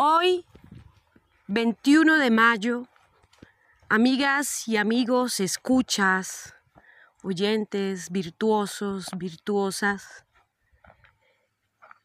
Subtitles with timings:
[0.00, 0.44] Hoy,
[1.48, 2.86] 21 de mayo,
[3.88, 6.54] amigas y amigos, escuchas,
[7.24, 10.24] oyentes, virtuosos, virtuosas,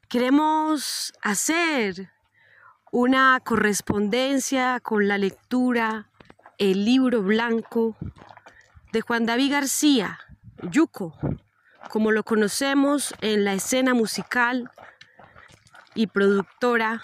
[0.10, 2.12] queremos hacer
[2.92, 6.10] una correspondencia con la lectura
[6.58, 7.96] El libro blanco
[8.92, 10.18] de Juan David García,
[10.64, 11.14] Yuco,
[11.92, 14.72] como lo conocemos en la escena musical
[15.94, 17.04] y productora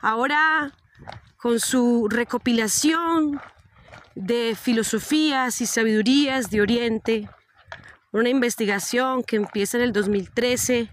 [0.00, 0.72] Ahora,
[1.36, 3.40] con su recopilación
[4.14, 7.28] de filosofías y sabidurías de Oriente,
[8.12, 10.88] una investigación que empieza en el 2013,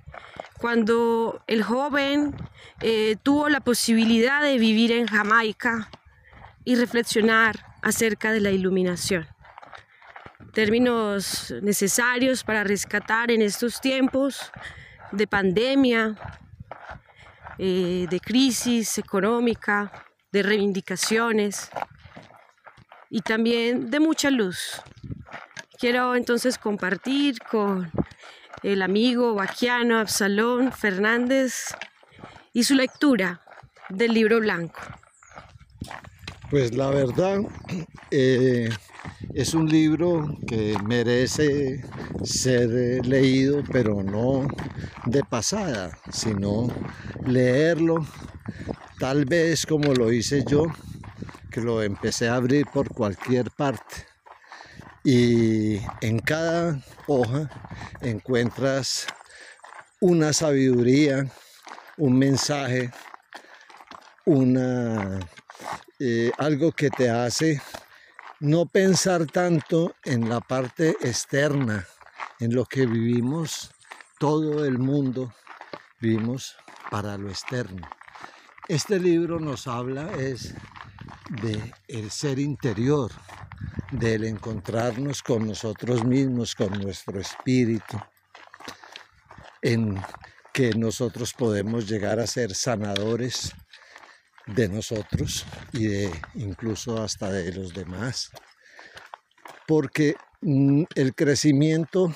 [0.59, 2.35] cuando el joven
[2.81, 5.90] eh, tuvo la posibilidad de vivir en Jamaica
[6.63, 9.27] y reflexionar acerca de la iluminación.
[10.53, 14.51] Términos necesarios para rescatar en estos tiempos
[15.12, 16.15] de pandemia,
[17.57, 19.91] eh, de crisis económica,
[20.31, 21.70] de reivindicaciones
[23.09, 24.81] y también de mucha luz.
[25.79, 27.91] Quiero entonces compartir con
[28.63, 31.75] el amigo vaquiano Absalón Fernández
[32.53, 33.41] y su lectura
[33.90, 34.79] del libro blanco.
[36.49, 37.40] Pues la verdad,
[38.12, 38.69] eh,
[39.34, 41.84] es un libro que merece
[42.23, 44.48] ser eh, leído, pero no
[45.05, 46.68] de pasada, sino
[47.26, 48.05] leerlo
[48.99, 50.65] tal vez como lo hice yo,
[51.51, 54.07] que lo empecé a abrir por cualquier parte.
[55.03, 57.49] Y en cada hoja
[58.01, 59.07] encuentras
[59.99, 61.27] una sabiduría,
[61.98, 62.91] un mensaje,
[64.25, 65.19] una,
[66.00, 67.62] eh, algo que te hace
[68.39, 71.88] no pensar tanto en la parte externa,
[72.39, 73.72] en lo que vivimos,
[74.19, 75.33] todo el mundo
[76.00, 76.56] vivimos
[76.91, 77.88] para lo externo.
[78.67, 80.53] Este libro nos habla es
[81.41, 83.11] de el ser interior,
[83.91, 87.97] del encontrarnos con nosotros mismos, con nuestro espíritu,
[89.62, 90.01] en
[90.51, 93.53] que nosotros podemos llegar a ser sanadores
[94.47, 98.31] de nosotros y de incluso hasta de los demás.
[99.67, 102.13] Porque mm, el crecimiento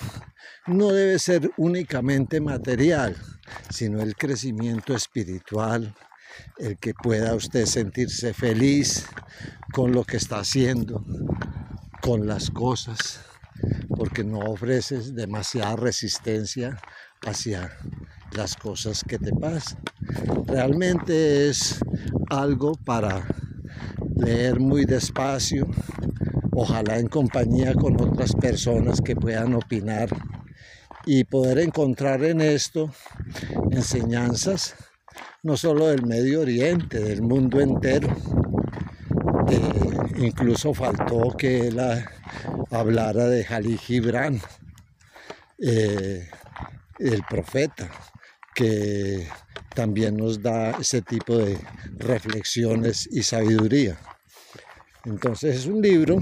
[0.67, 3.15] no debe ser únicamente material,
[3.69, 5.95] sino el crecimiento espiritual,
[6.57, 9.07] el que pueda usted sentirse feliz
[9.73, 11.03] con lo que está haciendo,
[12.01, 13.21] con las cosas,
[13.89, 16.79] porque no ofreces demasiada resistencia
[17.25, 17.75] hacia
[18.35, 19.79] las cosas que te pasan.
[20.45, 21.79] Realmente es
[22.29, 23.27] algo para
[24.15, 25.67] leer muy despacio,
[26.51, 30.09] ojalá en compañía con otras personas que puedan opinar
[31.05, 32.91] y poder encontrar en esto
[33.71, 34.75] enseñanzas
[35.41, 38.09] no solo del Medio Oriente, del mundo entero.
[40.17, 41.79] Incluso faltó que él
[42.69, 44.41] hablara de Jalí Gibran,
[45.59, 46.29] eh,
[46.99, 47.89] el profeta,
[48.55, 49.27] que
[49.75, 51.57] también nos da ese tipo de
[51.97, 53.97] reflexiones y sabiduría.
[55.05, 56.17] Entonces es un libro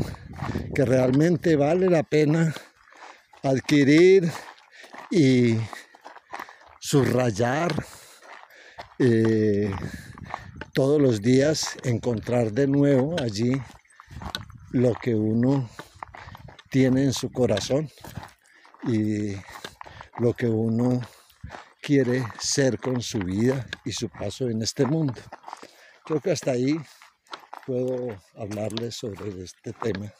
[0.75, 2.53] que realmente vale la pena
[3.43, 4.31] adquirir
[5.09, 5.57] y
[6.79, 7.73] subrayar
[8.99, 9.71] eh,
[10.73, 13.53] todos los días, encontrar de nuevo allí
[14.71, 15.69] lo que uno
[16.69, 17.89] tiene en su corazón
[18.87, 19.35] y
[20.19, 21.01] lo que uno
[21.87, 25.21] quiere ser con su vida y su paso en este mundo.
[26.03, 26.77] Creo que hasta ahí
[27.65, 30.11] puedo hablarles sobre este tema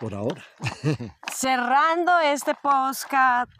[0.00, 0.44] por ahora.
[1.32, 3.52] Cerrando este podcast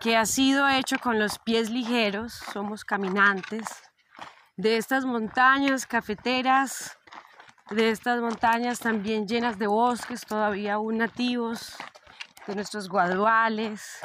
[0.00, 3.64] que ha sido hecho con los pies ligeros, somos caminantes
[4.58, 6.98] de estas montañas cafeteras,
[7.70, 11.74] de estas montañas también llenas de bosques todavía aún nativos,
[12.46, 13.98] de nuestros guaduales,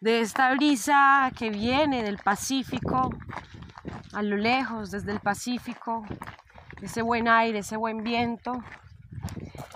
[0.00, 3.10] de esta brisa que viene del Pacífico,
[4.12, 6.04] a lo lejos, desde el Pacífico,
[6.82, 8.52] ese buen aire, ese buen viento.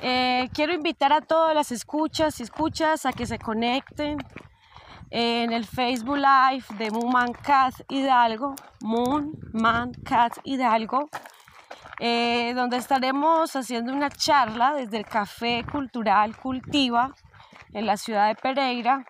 [0.03, 4.19] Eh, quiero invitar a todas las escuchas y escuchas a que se conecten
[5.11, 11.09] en el Facebook Live de Moon Cat Hidalgo, Moon Man Cat Hidalgo,
[11.99, 17.15] eh, donde estaremos haciendo una charla desde el Café Cultural Cultiva
[17.73, 19.05] en la ciudad de Pereira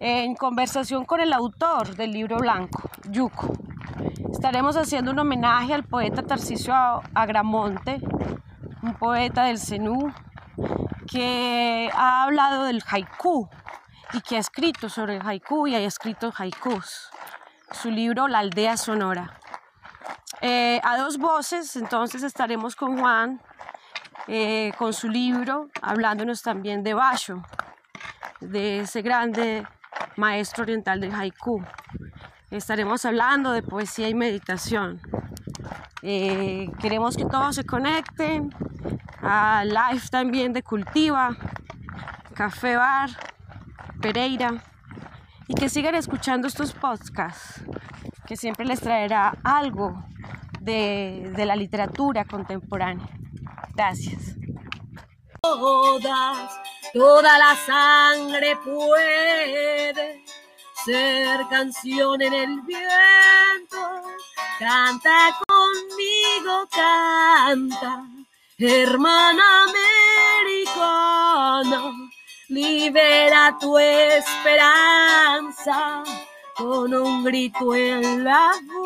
[0.00, 3.52] en conversación con el autor del libro blanco, Yuco.
[4.32, 6.72] Estaremos haciendo un homenaje al poeta Tarcisio
[7.14, 8.00] Agramonte,
[8.82, 10.10] un poeta del Zenú,
[11.06, 13.50] que ha hablado del haiku
[14.14, 17.10] y que ha escrito sobre el haiku y ha escrito haikus.
[17.70, 19.38] Su libro La aldea sonora.
[20.40, 23.42] eh, a dos voces, entonces estaremos con Juan,
[24.28, 27.42] eh, con su libro, hablándonos también de Basho,
[28.40, 29.66] de ese grande
[30.16, 31.64] maestro oriental del haiku.
[32.50, 35.00] Estaremos hablando de poesía y meditación.
[36.02, 38.50] Eh, queremos que todos se conecten
[39.22, 41.36] a live también de Cultiva,
[42.34, 43.10] Café Bar,
[44.00, 44.62] Pereira
[45.46, 47.62] y que sigan escuchando estos podcasts
[48.26, 50.04] que siempre les traerá algo
[50.60, 53.08] de, de la literatura contemporánea.
[53.74, 54.36] Gracias.
[55.42, 56.60] Todas,
[56.92, 59.92] toda la sangre puede
[60.84, 63.80] ser canción en el viento.
[64.58, 68.04] Canta conmigo, canta,
[68.58, 69.64] hermana
[70.44, 71.92] americana,
[72.48, 74.82] libera tu esperanza
[76.56, 78.79] con un grito en la voz